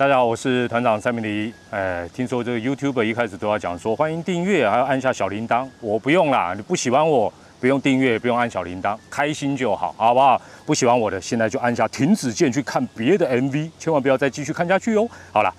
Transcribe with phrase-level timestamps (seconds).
[0.00, 1.52] 大家好，我是团长蔡明黎。
[1.68, 5.68] 哎，听说这个 YouTube 一开始都要讲说欢迎订阅，还要按下小铃铛。
[5.78, 7.30] 我不用啦，你不喜欢我，
[7.60, 10.40] 不用订阅，不用按小铃铛，开心就好，好不好？
[10.64, 15.06] 不喜欢我的，现在就按下停止键去看别的 MV，千万不要再继续看下去哦。
[15.32, 15.54] 好了。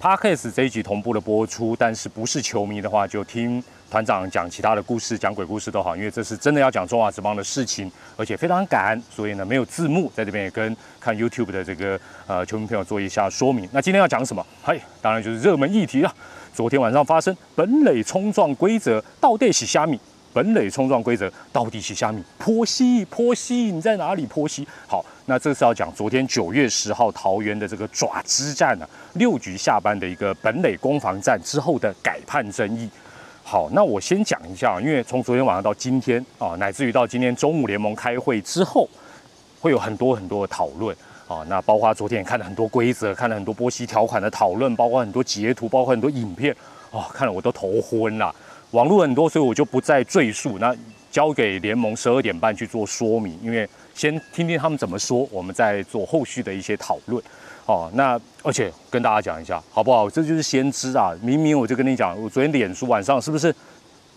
[0.00, 11.98] Podcast 这一集同步的播出，但是不是球迷的话，就听团长讲其他的故事，讲鬼故事都好，因为这是真的要讲中华职棒的事情，而且非常赶，所以呢没有字幕，在这边也跟看 YouTube 的这个
[12.28, 13.68] 呃球迷朋友做一下说明。
[13.72, 14.46] 那今天要讲什么？
[14.62, 16.14] 嘿，当然就是热门议题了。
[16.54, 19.98] 昨天晚上发生本垒冲撞规则到底是虾米？
[20.32, 22.22] 本垒冲撞规则到底是虾米？
[22.38, 24.24] 坡西，坡西，你在哪里？
[24.26, 25.04] 坡西，好。
[25.26, 32.88] 那这是要讲昨天九月十号桃园的这个爪之战呢，六局下班的一个本垒攻防战之后的改判争议。
[33.50, 38.88] 好，那我先讲一下，因为从昨天晚上到今天啊，乃至于到今天中午联盟开会之后，
[39.60, 41.44] 会有很多很多的讨论啊。
[41.48, 46.54] 那包括昨天也看了很多规则，看了很多波西条款的讨论，包括很多截图，包括很多影片
[46.92, 48.32] 啊，看了我都头昏了。
[48.70, 50.56] 网络很多，所以我就不再赘述。
[50.60, 50.72] 那
[51.10, 53.68] 交给联盟十二点半去做说明，因为。
[53.92, 57.22] 先听听他们怎么说，我们再做后续的一些讨论。
[57.70, 60.10] 哦，那而且跟大家讲一下，好不好？
[60.10, 61.12] 这就是先知啊！
[61.22, 63.54] 明明我就跟你讲，我昨天脸书晚上是不是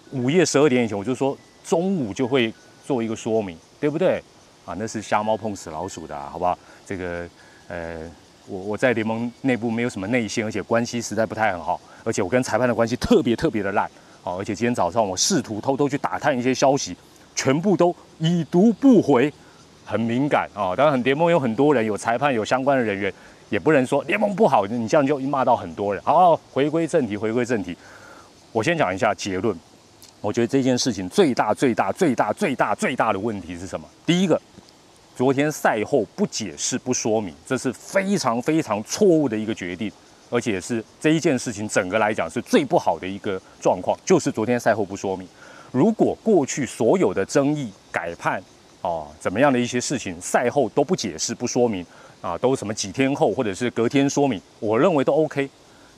[0.10, 2.52] 午夜十二点以前，我就说中午就会
[2.84, 4.20] 做一个说明，对不对？
[4.66, 6.58] 啊，那是瞎猫碰死老鼠的，好不好？
[6.84, 7.30] 这个
[7.68, 8.00] 呃，
[8.48, 13.88] 我我在联盟内部没有什么内线，而且关系实在不太很好，而且我跟裁判的关系特别特别的烂。
[14.24, 16.98] 好，而且今天早上我试图偷偷去打探一些消息，
[17.36, 19.32] 全部都已读不回。
[19.86, 20.74] 很敏感啊！
[20.74, 23.14] 当然，很联盟有很多人，有裁判，有相关的人员，
[23.50, 26.04] 也不能说联盟不好，你这样就骂到很多人。
[26.04, 27.78] 好，回归正题，回归正题。
[28.52, 29.58] 我先讲一下结论。
[30.22, 33.86] 我觉得这件事情最大、最大、最大、最大、最大的问题是什么？
[34.06, 34.42] 第一个，
[35.18, 39.92] 昨天赛后不解释、不说明，这是非常非常错误的一个决定，
[40.30, 45.28] 而且是这一件事情整个来讲是最不好的一个状况，就是昨天赛后不说明。
[45.74, 48.42] 如果过去所有的争议改判，
[48.82, 51.86] 哦，怎么样的一些事情赛后都不解释不说明
[52.24, 55.50] 啊，都什么几天后或者是隔天说明，我认为都 OK。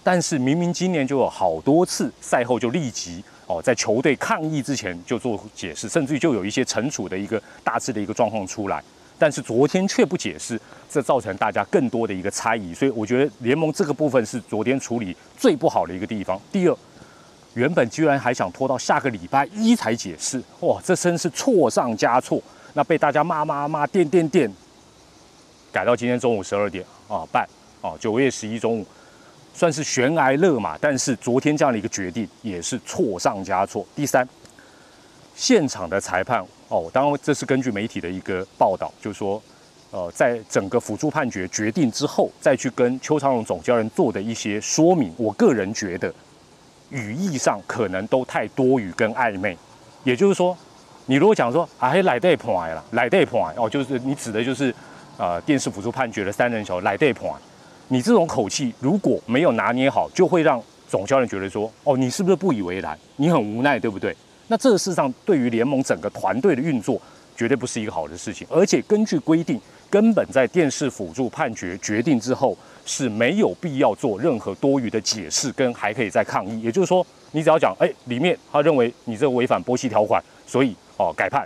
[0.04, 8.84] 但是明明今年就有好多次赛后就立即哦，在球队抗议之前就做解释，甚至于就有一些惩处的一个大致的一个状况出来，
[9.20, 10.60] 但是昨天却不解释，
[10.90, 12.74] 这造成大家更多的一个猜疑。
[12.74, 16.42] 所以我觉得联盟这个部分是昨天处理最不好的一个地方。
[16.52, 16.76] 第二，
[17.54, 22.42] 原本居然还想拖到下个礼拜一才解释，哇，这真是错上加错。
[22.74, 24.52] 那被大家骂骂骂，电电电，
[25.76, 27.46] 改到今天中午十二点啊半
[27.82, 28.86] 啊，九月十一中午，
[29.54, 30.78] 算是悬崖勒马。
[30.78, 33.86] 但是昨天这样的一个决定也是错上加错。
[33.94, 34.26] 第三，
[35.36, 39.44] 现场的裁判哦，当然这是根据媒体的一个报道，就是说，
[39.92, 46.10] 呃，在整个辅助判决决定之后，再去跟邱长荣总教练做的一些说明，我个人觉得
[46.90, 49.58] 语义上可能都太多余跟暧昧，
[50.06, 50.58] 也就是说。
[51.08, 54.74] 你如果讲说啊，还来对判了，来对判哦，就是你指的就是，
[55.18, 57.30] 呃，电视辅助判决的三人球来对判，
[57.88, 62.98] 你这种口气如果没有拿捏好，就会让总教练觉得说，哦，你是不是不以为然？
[63.16, 64.16] 你很无奈，对不对？
[64.48, 67.02] 那这个事实上对于联盟整个团队的运作，
[67.36, 68.46] 绝对不是一个好的事情。
[68.50, 69.60] 而且根据规定，
[69.90, 76.62] 根本在电视辅助判决决定之后是没有必要做任何多余的解释，跟还可以再抗议。
[76.62, 80.76] 也就是说，你只要讲，哎，里面他认为你这违反波西条款，所以。
[80.98, 81.46] 哦，改判，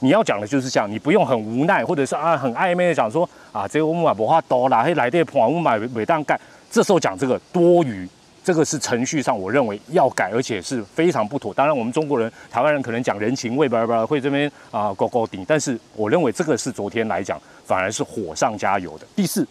[0.00, 6.38] 你要讲的就是这样，你不用很无奈，或者是啊很暧昧的讲说啊，这个我们买不话多啦，嘿来电判我们买每当盖，
[6.70, 8.08] 这时候讲这个多余，
[8.44, 11.52] 这个是程序上我认为要改，而且是非常不妥。
[11.52, 19.06] 当然，我们中国人、台湾人可能讲人情味吧吧，会这边啊高高顶，但是我认为这个是昨天来讲反而是火上加油的。
[19.16, 19.46] 第四，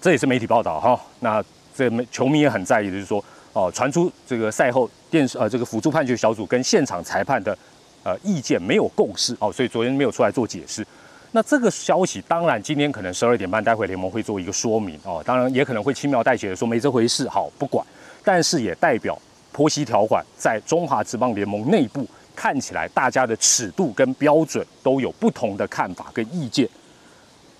[0.00, 1.42] 这也是媒体报道哈，那
[1.76, 3.24] 这球迷也很在意的就是说。
[3.54, 7.54] 哦，传出这个赛后电视呃，这个辅助判决小组跟现场裁判的
[8.02, 10.86] 呃意见没有共识哦，所以昨天没有出来做解释。
[11.32, 17.86] 那这个消息当然今天可能十二点半，待会联盟会做一个说明哦，当然也可能会轻描淡写的说没这回事，好不管。
[18.24, 19.18] 但是也代表
[19.50, 22.06] 坡西条款在中华职棒联盟内部
[22.36, 26.68] 看起来大家的尺度跟标准都有不同的看法跟意见。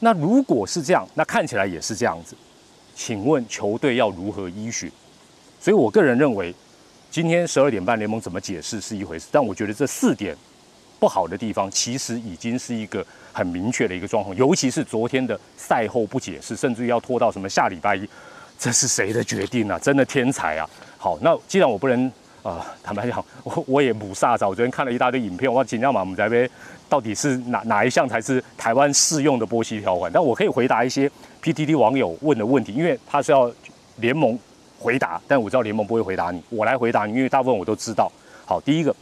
[0.00, 2.36] 那如果是这样，那看起来也是这样子，
[2.94, 4.90] 请问球队要如何依循？
[5.60, 6.52] 所以，我个人认为，
[7.12, 10.34] 今天十二点半联盟怎么解释是一回事，但我觉得这四点
[10.98, 13.04] 不好的地方，其实已经是一个
[13.34, 14.34] 很明确的一个状况。
[14.34, 18.08] 尤其是昨天的赛后不解释，甚至于要拖到什么下礼拜一，
[18.58, 19.78] 这是谁的决定啊？
[19.78, 20.66] 真的天才啊！
[20.96, 22.10] 好，那既然我不能
[22.42, 26.48] 啊，坦白讲，我我也母萨早，我昨天看了一大堆影片，我尽量嘛，我们在边
[26.88, 30.10] 到底是哪哪一项才是台湾适用的波西条款？
[30.10, 31.10] 但我可以回答一些
[31.42, 33.52] PTT 网友问的问题，因为他是要
[33.96, 34.38] 联盟
[34.82, 38.10] 回答，但我知道联盟不会回答你，我来回答你，因为大部分我都知道。
[38.44, 38.94] 好，第一个，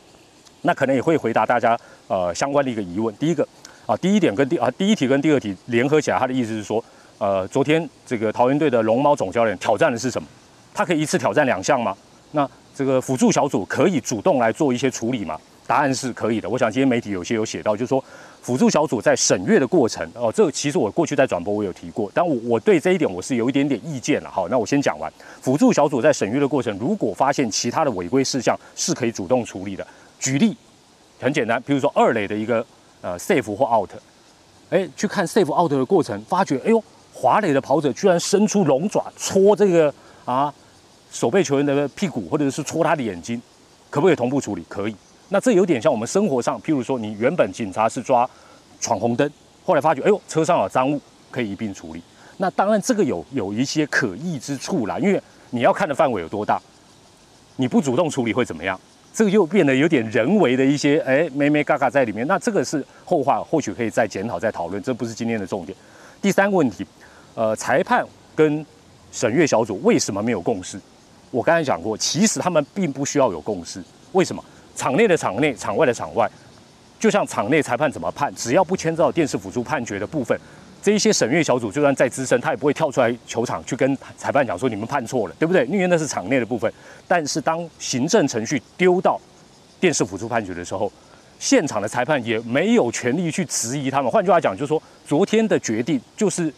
[0.63, 3.13] 那可能也会回答大家呃相关的一个疑问。
[3.17, 3.43] 第一个
[3.87, 6.85] 啊，第一点跟第啊第一题跟第二题联合起来，他的意思是说，
[7.19, 10.29] 呃，昨天这个桃园队的龙猫总教练挑战的是什么？
[10.75, 11.97] 他可以一次挑战两项吗？
[12.33, 15.37] 那这个辅助小组可以主动来做一些处理吗？
[15.67, 16.49] 答案是可以的。
[16.49, 18.03] 我想今天媒体有些有写到，就是说
[18.43, 24.31] 辅助小组在审阅的过程哦，这个其实我过去在转播我有提过，但我我对这一点我是有一点点意见了。
[24.31, 25.13] 好，那我先讲完。
[25.41, 29.87] 辅助小组在审阅的过程，如果发现其他的违规事项，是可以主动处理的。
[30.19, 30.57] 举例
[31.21, 32.65] 很简单，比如说二垒的一个
[33.03, 33.91] 呃 safe 或 out，
[34.71, 36.83] 哎，去看 safe out 的过程，发觉哎呦，
[37.13, 39.93] 华磊的跑者居然伸出龙爪戳这个
[40.25, 40.53] 啊。
[41.13, 43.43] 守备球员的屁股，或者是戳他的眼睛，
[43.91, 44.65] 可不可以同步处理？
[44.69, 44.95] 可以。
[45.31, 48.29] 那这有点像我们生活上，譬如说，你原本警察是抓
[48.81, 49.31] 闯红灯，
[49.65, 51.01] 后来发觉，哎呦，车上有赃物，
[51.31, 52.03] 可以一并处理。
[52.37, 56.61] 那当然，这个有有一些可疑之处啦，因为你要看的范围有多大，
[57.57, 58.79] 你不主动处理会怎么样？
[59.15, 62.27] 这个又变得有点人为的一些，哎，咩咩嘎嘎在里面。
[62.27, 65.77] 那这个是后话，或许可以再检讨、再讨论，这不是今天的重点。
[66.21, 66.85] 第三个问题，
[67.35, 68.05] 呃，裁判
[68.35, 68.67] 跟
[69.13, 70.81] 审阅小组为什么没有共识？
[71.31, 73.81] 我刚才讲过，其实他们并不需要有共识。
[74.13, 74.43] 为什么？
[74.81, 76.27] 场内的场内，场外的场外，
[76.99, 80.35] 就像场内裁判怎么判，只要不牵涉到电视辅助判决的部分，
[80.83, 85.67] 这一些审阅小组就算再资深，他也不会跳出来球场去跟裁判讲说你们判错了，对不对？
[85.67, 86.73] 因为那是场内的部分。
[87.07, 89.21] 但是当行政程序丢到
[89.79, 90.91] 电视辅助判决的时候，
[91.39, 94.11] 现场的裁判也没有权利去质疑他们。
[94.11, 96.51] 换句话讲，就是说昨天的决定就是。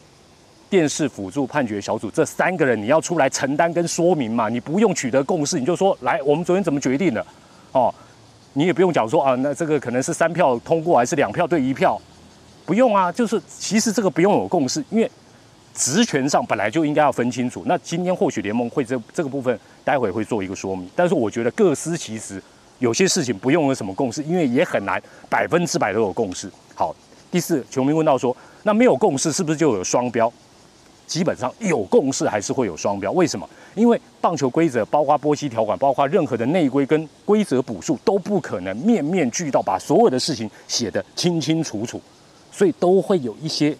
[0.72, 4.48] 电视辅助判决小组这三个人，你要出来承担跟说明嘛？
[4.48, 7.22] 你不用取得共识，你就说来，我们昨天怎么决定的？
[7.72, 7.94] 哦，
[8.54, 12.00] 你也不用讲说啊，那这个可能是三票通过还是两票对一票，
[12.66, 13.10] 不用啊。
[13.10, 15.10] 就是其实这个不用有共识，因为
[15.74, 17.62] 职权上本来就应该要分清楚。
[17.66, 22.42] 那今天或许联盟会这这个部分待会会做一个说明，但是我觉得各司其职，
[22.78, 26.50] 有些事情不用有什么共识，因为也很难百分之百都有共识。
[26.74, 26.94] 好，
[27.30, 30.30] 第四，球迷问到说，那没有共识是不是就有双标？
[31.12, 33.46] 基本上有共识还是会有双标，为什么？
[33.74, 42.00] 因为棒球规则，包括波西条款，包括任何的内规跟规则补数，都不可能面面俱到，把所有的事情写得清清楚楚，
[42.50, 43.76] 所以都会有一些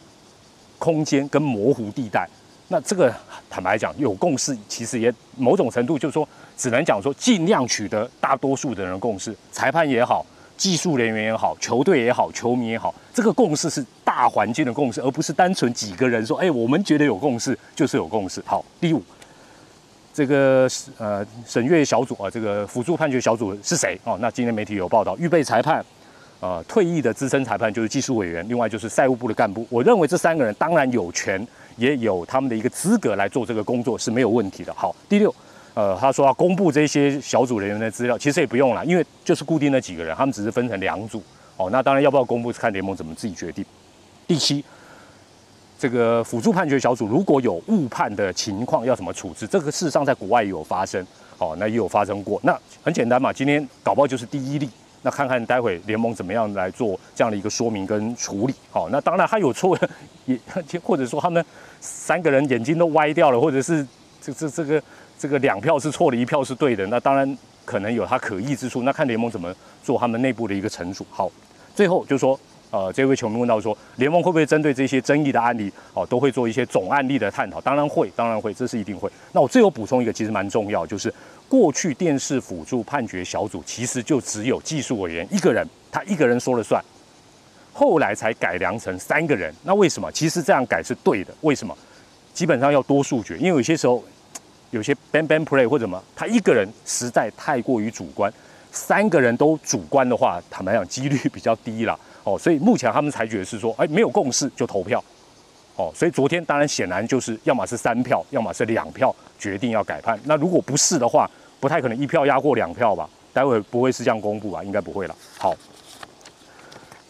[0.78, 2.28] 空间跟模糊地带。
[2.68, 3.10] 那这个
[3.48, 6.28] 坦白讲，有共识，其实也某种程度就是说，
[6.58, 10.26] 只能讲说尽量取得大多数的人共识，裁判也好。
[10.62, 19.02] 技术人员也好，球队也好，球迷也好，这个共识是大环境的共识，而不是单纯几个人说：“哎，我们觉得有共识就是有共识。”好，第五，
[20.14, 20.68] 这个
[20.98, 23.98] 呃审阅小组啊，这个辅助判决小组是谁？
[24.04, 25.84] 哦，那今天媒体有报道，预备裁判，
[26.38, 29.66] 呃，退役的资深裁判就是技术委员，另外就是赛务部的干部。
[29.68, 31.44] 我认为这三个人当然有权，
[31.74, 34.72] 也有他们的一个资格来做这个工作是没有问题的。
[34.72, 35.34] 好，第六。
[35.74, 41.22] 呃，他说要公布这些小组人员的资料，其实也不用了，因为就是固定的几个人，他们只是分成两组。
[41.56, 43.64] 哦，那当然要不要公布，看联盟怎么自己决定。
[44.26, 44.64] 第七，
[45.78, 49.46] 这个辅助判决小组如果有误判的情况，要怎么处置？
[49.46, 51.02] 这个事实上在国外也有发生，
[51.38, 52.38] 哦，那也有发生过。
[52.42, 54.68] 那很简单嘛，今天搞不好就是第一例。
[55.02, 58.54] 那看看待会联盟怎么样来做这样的一个说明跟处理。
[58.70, 59.78] 好，那当然他有错，
[60.26, 60.38] 也
[60.82, 61.44] 或者说他们
[61.80, 63.86] 三个人眼睛都歪掉了，或者是
[64.20, 64.82] 这这这个。
[65.22, 68.82] 这个两票是错的，一票是对的，那当然可能有它可疑之处。
[68.82, 71.06] 那看联盟怎么做他们内部的一个惩处。
[71.12, 71.30] 好，
[71.76, 72.36] 最后就说，
[72.72, 77.60] 呃，这位球迷问到说，联盟会不会针对这些争议的案例，哦，都会做一些总案例的探讨？
[77.60, 79.08] 当然会，当然会，这是一定会。
[79.30, 81.14] 那我最后补充一个，其实蛮重要，就是
[81.48, 86.84] 过去电视辅助判决小组其实就只有技术委员一个人，他一个人说了算，
[87.72, 89.54] 后来才改良成三个人。
[89.62, 90.10] 那为什么？
[90.10, 91.32] 其实这样改是对的。
[91.42, 91.72] 为什么？
[92.34, 94.02] 基本上要多数决，因为有些时候。
[94.72, 98.32] 有些 ban ban play 或者什么，他一个人实在太过于主观，
[98.70, 102.38] 三个人都主观的话，坦白讲几率比较低了哦。
[102.38, 105.02] 所以目前他们裁决是说，哎，没有共识就投票
[105.76, 105.92] 哦。
[105.94, 110.18] 所以昨天当然显然就是要么是三票，要么是两票决定要改判。
[110.24, 113.08] 那如果不是的话，不太可能一票压过两票吧？
[113.32, 114.64] 待会不会是这样公布吧？
[114.64, 115.14] 应该不会了。
[115.38, 115.54] 好。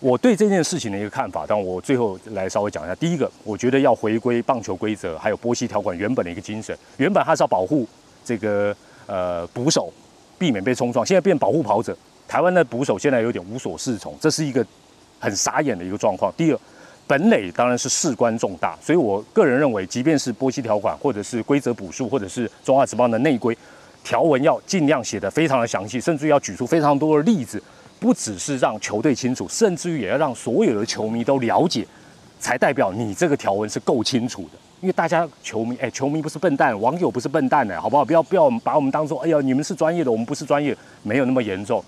[0.03, 2.95] 我对这件事情的一个看法，但我最后来稍微讲一下。
[2.97, 6.77] 第一个，我觉得要回归棒球规则，还有波西条款原本的一个精神。
[6.97, 7.87] 原本它是要保护
[8.25, 8.75] 这个
[9.07, 9.93] 呃捕手，
[10.37, 11.97] 避免被冲撞，现在变保护跑者。
[12.27, 14.67] 台湾的捕手现在有点无所适从，这是一个
[15.21, 16.33] 很傻眼的一个状况。
[16.37, 16.59] 第二，
[17.07, 23.57] 本垒当然是事关重大，所以我个人认为，即便是波西条款，或者是规则补数，或者是中华职棒的内规，
[24.03, 27.63] 条文要尽量写得非常的详细，甚至要举出非常多的例子，
[28.03, 31.87] 不只是让球队清楚，甚至于也要让所有的球迷都了解，
[32.41, 34.59] 才代表你这个条文是够清楚的。
[34.81, 38.05] 因为大家球迷，哎，球迷不是笨蛋，网友不是笨蛋呢，好不好？
[38.05, 41.81] 不要不要把我们当做，哎呀，你们是专业的，我们不是专业，没有那么严重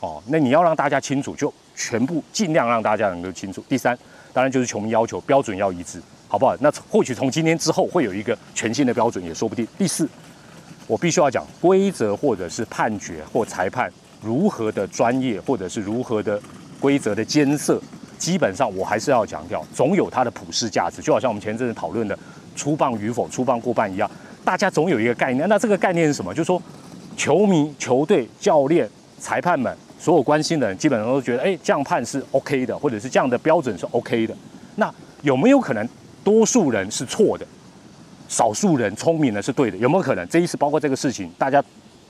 [0.00, 0.22] 哦。
[0.26, 3.64] 那你要让大家清楚，就全部尽量让大家能够清楚。
[3.66, 3.98] 第三，
[4.34, 5.98] 当然就是球迷要求标准要一致，
[6.28, 6.54] 好不好？
[6.60, 9.66] 那或许从今天之后会有一个全新的标准也说不定。
[9.78, 10.06] 第四，
[10.86, 13.90] 我必须要讲规则或者是判决或裁判
[14.22, 16.40] 如何的专业，或者是如何的
[16.80, 17.80] 规则的监测，
[18.16, 21.02] 基本上我还是要强调，总有它的普世价值。
[21.02, 22.18] 就好像我们前阵子讨论的。
[22.54, 24.08] 出棒与否，出棒过半一样，
[24.44, 25.48] 大家总有一个概念。
[25.48, 26.34] 那这个概念是什么？
[26.34, 26.62] 就是说，
[27.16, 28.86] 球迷、球队、教练、
[29.18, 34.36] 裁判们，所有关心的人，基本上都觉得，哎，这样判是 OK 的，或者是这样的标准是 OK 的。
[34.76, 35.88] 那有没有可能，
[36.22, 37.46] 多数人是错的，
[38.28, 39.76] 少数人聪明的是对的？
[39.78, 40.28] 有没有可能？
[40.28, 41.64] 这一次包括这个事情，大家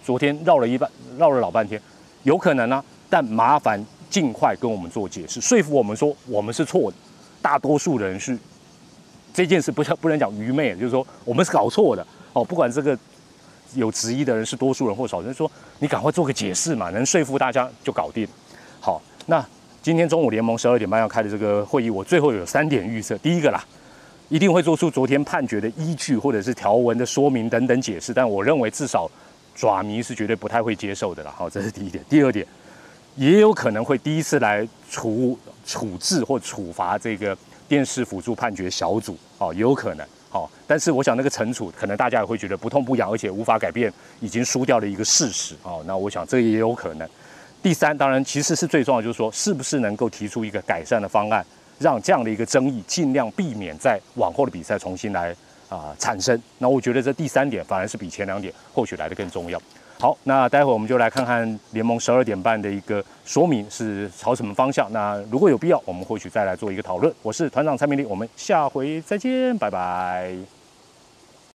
[0.04, 1.80] 昨天绕了一半，绕了老半天，
[2.22, 2.84] 有可能呢？
[3.08, 6.96] 但麻烦尽快跟我们做解释，说服我们说我们是错的，
[7.40, 8.38] 大多数人是。
[9.34, 12.44] 这件事不不能讲愚昧，就是说我们是搞错的哦。
[12.44, 12.98] 不管这个
[13.74, 18.28] 有质疑的人是多数人或少数人，说你赶快做个解释嘛，能说服大家就搞定。
[18.78, 19.42] 好，那
[19.80, 23.16] 今天中午联盟十二点半要开的这个会议，我最后有三点预测。
[23.18, 23.64] 第一个啦，
[24.28, 29.10] 一定会做出昨天判决的依据或者是条文的说明等等解释，但我认为至少
[29.54, 31.30] 爪迷是绝对不太会接受的了。
[31.30, 32.04] 好，这是第一点。
[32.08, 32.46] 第二点，
[33.16, 37.36] 也有可能会第一次来处处置或处罚这个。
[37.68, 43.90] 电视辅助判决小组，哦，有可能，好，但是我想那个惩处，可能大家也会觉得不痛不痒，而且无法改变
[44.20, 47.08] 已经输掉的一个事实，哦，那我想这也有可能。
[47.62, 51.42] 第三，当然其实是最重要，就是说是不是能够提出一个改善的方案，
[51.78, 55.34] 让这样的一个争议尽量避免在往后的比赛重新来
[55.76, 56.40] 啊产生。
[56.58, 59.60] 那我觉得这第三点反而是比前两点或许来的更重要。
[59.98, 64.90] 好，那待会我们就来看看联盟十二点半的一个说明是朝什么方向。
[64.92, 67.14] 那如果有必要，我们或许再来做一个讨论。
[67.22, 70.61] 我是团长蔡明丽，我们下回再见，拜拜。